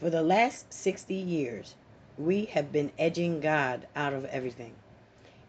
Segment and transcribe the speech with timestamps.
[0.00, 1.74] For the last 60 years,
[2.16, 4.76] we have been edging God out of everything.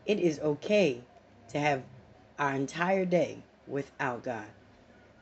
[0.07, 1.03] It is okay
[1.49, 1.83] to have
[2.39, 4.47] our entire day without God.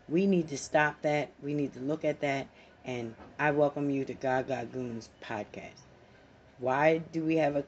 [0.08, 1.30] We need to stop that.
[1.44, 2.48] We need to look at that.
[2.86, 5.82] And I welcome you to God Got Goons podcast.
[6.60, 7.66] Why do we have a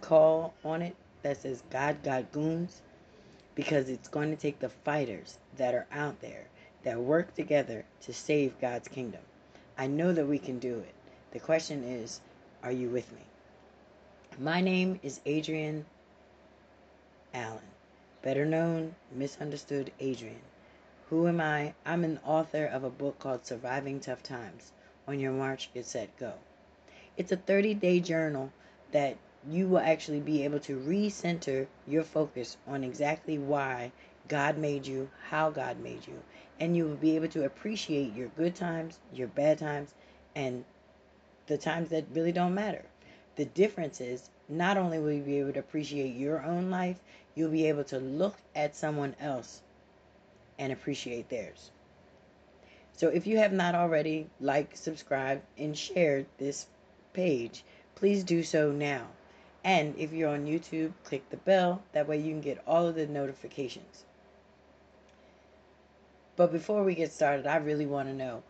[0.00, 2.82] call on it that says God Got Goons?
[3.54, 6.48] Because it's going to take the fighters that are out there
[6.82, 9.22] that work together to save God's kingdom.
[9.78, 10.95] I know that we can do it.
[11.36, 12.22] The question is,
[12.62, 13.20] are you with me?
[14.38, 15.84] My name is Adrian
[17.34, 17.60] Allen,
[18.22, 20.40] better known, misunderstood Adrian.
[21.10, 21.74] Who am I?
[21.84, 24.72] I'm an author of a book called Surviving Tough Times.
[25.06, 26.32] On your march, get set, go.
[27.18, 28.50] It's a 30 day journal
[28.92, 33.92] that you will actually be able to recenter your focus on exactly why
[34.26, 36.22] God made you, how God made you,
[36.58, 39.92] and you will be able to appreciate your good times, your bad times,
[40.34, 40.64] and
[41.46, 42.84] the times that really don't matter.
[43.36, 46.96] The difference is not only will you be able to appreciate your own life,
[47.34, 49.62] you'll be able to look at someone else
[50.58, 51.70] and appreciate theirs.
[52.94, 56.66] So if you have not already liked, subscribed, and shared this
[57.12, 57.62] page,
[57.94, 59.06] please do so now.
[59.62, 61.82] And if you're on YouTube, click the bell.
[61.92, 64.04] That way you can get all of the notifications.
[66.36, 68.42] But before we get started, I really want to know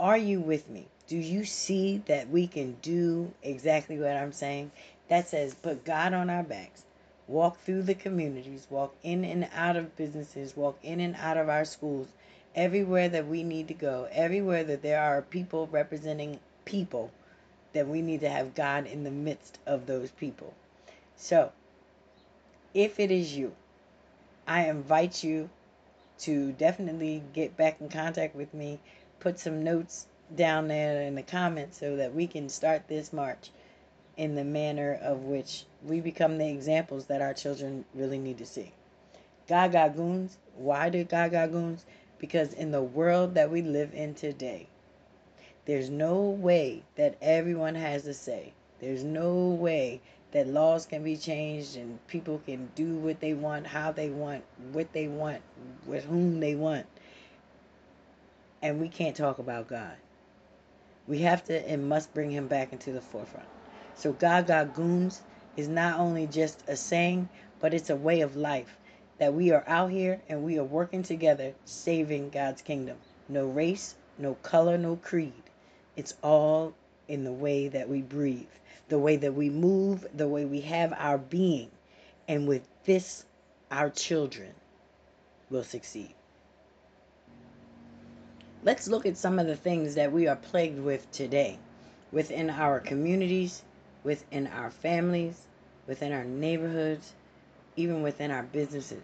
[0.00, 0.88] are you with me?
[1.12, 4.70] Do you see that we can do exactly what I'm saying?
[5.08, 6.86] That says put God on our backs,
[7.28, 11.50] walk through the communities, walk in and out of businesses, walk in and out of
[11.50, 12.08] our schools,
[12.56, 17.10] everywhere that we need to go, everywhere that there are people representing people,
[17.74, 20.54] that we need to have God in the midst of those people.
[21.16, 21.52] So,
[22.72, 23.54] if it is you,
[24.46, 25.50] I invite you
[26.20, 28.80] to definitely get back in contact with me.
[29.20, 33.50] Put some notes down there in the comments so that we can start this march
[34.16, 38.46] in the manner of which we become the examples that our children really need to
[38.46, 38.72] see.
[39.48, 41.84] Gaga Goons, why do Gaga Goons?
[42.18, 44.68] Because in the world that we live in today,
[45.64, 48.52] there's no way that everyone has a say.
[48.80, 50.00] There's no way
[50.32, 54.44] that laws can be changed and people can do what they want, how they want,
[54.72, 55.42] what they want,
[55.86, 56.86] with whom they want.
[58.60, 59.96] And we can't talk about God.
[61.06, 63.48] We have to and must bring him back into the forefront.
[63.94, 65.20] So Gaga Goons
[65.56, 67.28] is not only just a saying,
[67.60, 68.78] but it's a way of life
[69.18, 72.96] that we are out here and we are working together saving God's kingdom.
[73.28, 75.32] No race, no color, no creed.
[75.96, 76.74] It's all
[77.08, 78.48] in the way that we breathe,
[78.88, 81.70] the way that we move, the way we have our being.
[82.26, 83.24] And with this,
[83.70, 84.52] our children
[85.50, 86.14] will succeed.
[88.64, 91.58] Let's look at some of the things that we are plagued with today
[92.12, 93.64] within our communities,
[94.04, 95.48] within our families,
[95.88, 97.12] within our neighborhoods,
[97.74, 99.02] even within our businesses.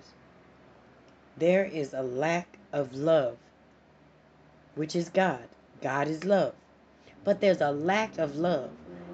[1.36, 3.36] There is a lack of love,
[4.76, 5.42] which is God.
[5.82, 6.54] God is love.
[7.24, 8.70] But there's a lack of love.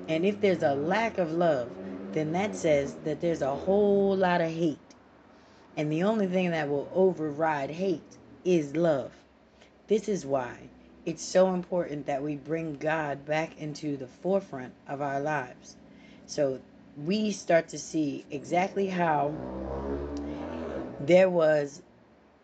[0.08, 1.70] And if there's a lack of love,
[2.12, 4.78] then that says that there's a whole lot of hate.
[5.74, 9.10] And the only thing that will override hate is love.
[9.86, 10.56] This is why
[11.04, 15.76] it's so important that we bring God back into the forefront of our lives.
[16.26, 16.60] So
[16.96, 19.34] we start to see exactly how
[21.00, 21.82] there was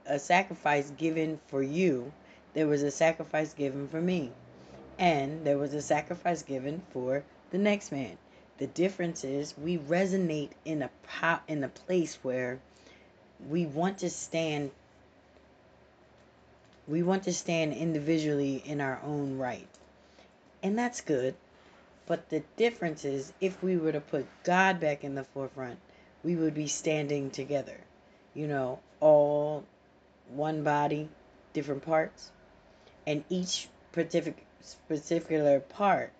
[0.04, 2.12] a sacrifice given for you,
[2.52, 4.32] there was a sacrifice given for me,
[4.98, 8.18] and there was a sacrifice given for the next man.
[8.58, 12.60] The difference is we resonate in a po- in a place where
[13.48, 14.72] we want to stand
[16.90, 19.68] we want to stand individually in our own right.
[20.60, 21.36] And that's good.
[22.06, 25.78] But the difference is if we were to put God back in the forefront,
[26.24, 27.78] we would be standing together.
[28.34, 29.64] You know, all
[30.30, 31.08] one body,
[31.52, 32.32] different parts,
[33.06, 34.44] and each specific
[34.88, 36.12] particular part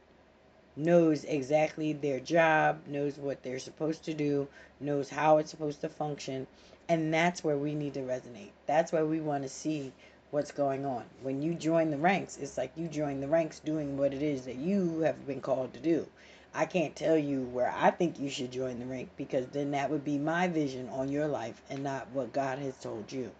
[0.76, 4.46] knows exactly their job, knows what they're supposed to do,
[4.78, 6.46] knows how it's supposed to function,
[6.88, 8.50] and that's where we need to resonate.
[8.66, 9.92] That's where we want to see
[10.30, 11.04] what's going on.
[11.22, 14.44] When you join the ranks, it's like you join the ranks doing what it is
[14.44, 16.06] that you have been called to do.
[16.54, 19.90] I can't tell you where I think you should join the rank because then that
[19.90, 23.32] would be my vision on your life and not what God has told you.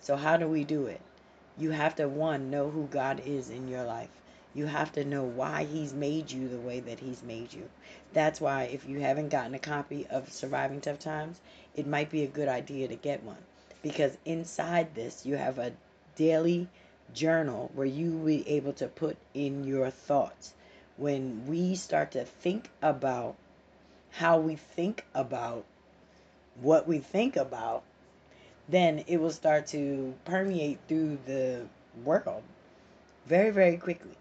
[0.00, 1.00] So, how do we do it?
[1.58, 4.10] You have to, one, know who God is in your life.
[4.54, 7.68] You have to know why He's made you the way that He's made you.
[8.12, 11.40] That's why, if you haven't gotten a copy of Surviving Tough Times,
[11.74, 13.44] it might be a good idea to get one.
[13.82, 15.72] Because inside this, you have a
[16.16, 16.68] daily
[17.14, 20.54] journal where you will be able to put in your thoughts.
[20.96, 23.34] when we start to think about
[24.12, 25.64] how we think about
[26.60, 27.82] what we think about,
[28.68, 31.66] then it will start to permeate through the
[32.04, 32.42] world
[33.26, 34.16] very, very quickly.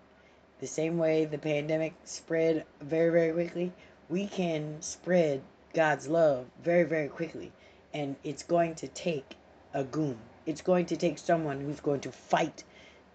[0.60, 3.74] The same way the pandemic spread very, very quickly,
[4.10, 5.42] we can spread
[5.74, 7.52] God's love very, very quickly.
[7.94, 9.36] And it's going to take
[9.74, 10.18] a goon.
[10.52, 12.66] It's going to take someone who's going to fight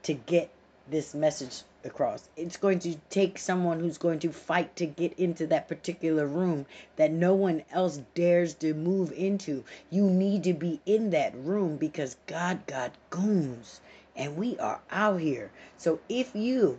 [0.04, 0.48] to get
[0.88, 2.26] this message across.
[2.34, 6.64] It's going to take someone who's going to fight to get into that particular room
[6.96, 9.64] that no one else dares to move into.
[9.90, 13.82] You need to be in that room because God got goons
[14.16, 15.50] and we are out here.
[15.76, 16.78] So if you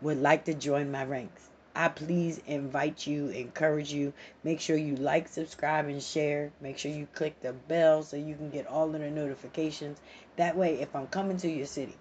[0.00, 4.12] would like to join my ranks, I please invite you, encourage you.
[4.42, 6.50] Make sure you like, subscribe, and share.
[6.60, 9.98] Make sure you click the bell so you can get all of the notifications.
[10.36, 11.96] That way, if I'm coming to your city,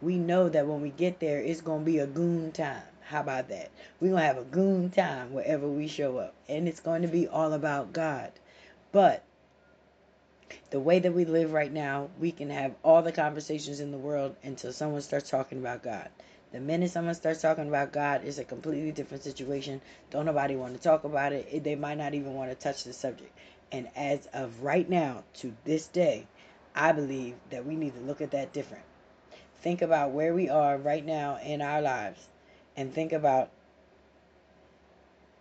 [0.00, 2.82] we know that when we get there, it's going to be a goon time.
[3.02, 3.70] How about that?
[4.00, 6.34] We're going to have a goon time wherever we show up.
[6.48, 8.32] And it's going to be all about God.
[8.92, 9.24] But
[10.70, 13.98] the way that we live right now, we can have all the conversations in the
[13.98, 16.08] world until someone starts talking about God.
[16.52, 19.80] The minute someone starts talking about God, it's a completely different situation.
[20.10, 21.62] Don't nobody want to talk about it.
[21.62, 23.32] They might not even want to touch the subject.
[23.70, 26.26] And as of right now, to this day,
[26.74, 28.84] I believe that we need to look at that different
[29.60, 32.28] think about where we are right now in our lives
[32.76, 33.50] and think about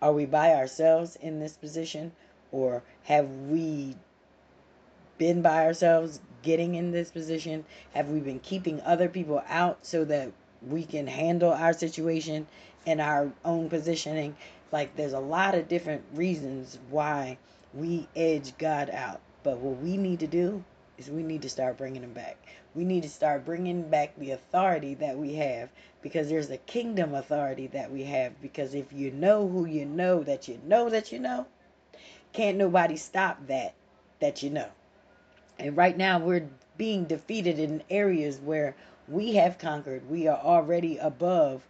[0.01, 2.11] are we by ourselves in this position
[2.51, 3.95] or have we
[5.17, 7.65] been by ourselves getting in this position?
[7.93, 10.31] Have we been keeping other people out so that
[10.61, 12.47] we can handle our situation
[12.85, 14.35] and our own positioning?
[14.71, 17.37] Like, there's a lot of different reasons why
[17.73, 19.21] we edge God out.
[19.43, 20.63] But what we need to do
[20.97, 22.37] is we need to start bringing him back.
[22.75, 25.69] We need to start bringing back the authority that we have
[26.01, 28.39] because there's a kingdom authority that we have.
[28.41, 31.45] Because if you know who you know that you know that you know,
[32.33, 33.73] can't nobody stop that
[34.19, 34.69] that you know.
[35.59, 38.75] And right now we're being defeated in areas where
[39.07, 40.09] we have conquered.
[40.09, 41.67] We are already above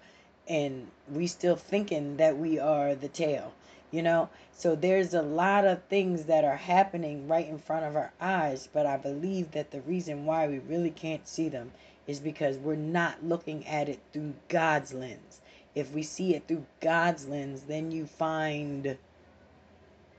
[0.47, 3.53] and we still thinking that we are the tail
[3.91, 4.29] you know?
[4.51, 8.67] So there's a lot of things that are happening right in front of our eyes
[8.73, 11.71] but i believe that the reason why we really can't see them
[12.05, 15.41] is because we're not looking at it through god's lens.
[15.75, 18.97] If we see it through god's lens then you find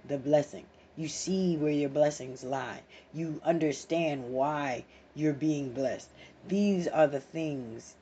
[0.06, 0.64] the blessing.
[0.96, 2.80] You see where your blessings lie.
[3.12, 4.84] You understand why
[5.14, 6.08] you're being blessed
[6.48, 7.94] these are the things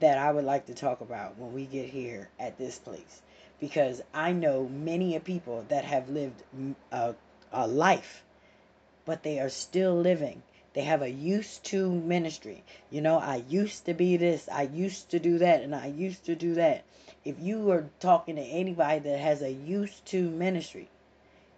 [0.00, 3.22] that I would like to talk about when we get here at this place
[3.60, 6.42] because I know many people that have lived
[6.90, 7.14] a,
[7.52, 8.22] a life,
[9.04, 10.42] but they are still living.
[10.72, 12.62] They have a used to ministry.
[12.90, 16.24] You know, I used to be this, I used to do that, and I used
[16.26, 16.84] to do that.
[17.24, 20.88] If you are talking to anybody that has a used to ministry,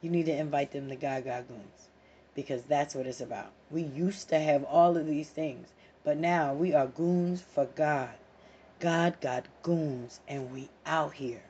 [0.01, 1.89] you need to invite them to Gaga Goons
[2.35, 3.53] because that's what it's about.
[3.71, 5.69] We used to have all of these things,
[6.05, 8.11] but now we are goons for God.
[8.81, 11.43] God got goons, and we out here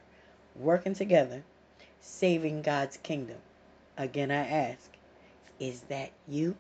[0.56, 1.42] working together,
[2.00, 3.38] saving God's kingdom.
[3.96, 4.90] Again, I ask,
[5.58, 6.56] is that you?